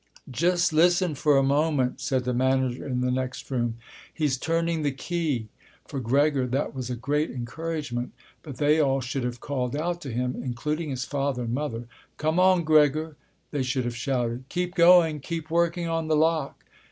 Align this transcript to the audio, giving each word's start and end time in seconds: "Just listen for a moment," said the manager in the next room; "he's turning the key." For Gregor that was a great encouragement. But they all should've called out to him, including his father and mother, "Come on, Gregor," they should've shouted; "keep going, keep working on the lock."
"Just 0.31 0.73
listen 0.73 1.13
for 1.13 1.37
a 1.37 1.43
moment," 1.43 2.01
said 2.01 2.23
the 2.23 2.33
manager 2.33 2.87
in 2.87 3.01
the 3.01 3.11
next 3.11 3.51
room; 3.51 3.77
"he's 4.11 4.35
turning 4.35 4.81
the 4.81 4.89
key." 4.91 5.47
For 5.85 5.99
Gregor 5.99 6.47
that 6.47 6.73
was 6.73 6.89
a 6.89 6.95
great 6.95 7.29
encouragement. 7.29 8.11
But 8.41 8.57
they 8.57 8.79
all 8.79 8.99
should've 9.01 9.41
called 9.41 9.75
out 9.75 10.01
to 10.01 10.11
him, 10.11 10.41
including 10.43 10.89
his 10.89 11.05
father 11.05 11.43
and 11.43 11.53
mother, 11.53 11.87
"Come 12.17 12.39
on, 12.39 12.63
Gregor," 12.63 13.15
they 13.51 13.61
should've 13.61 13.95
shouted; 13.95 14.45
"keep 14.49 14.73
going, 14.73 15.19
keep 15.19 15.51
working 15.51 15.87
on 15.87 16.07
the 16.07 16.15
lock." 16.17 16.65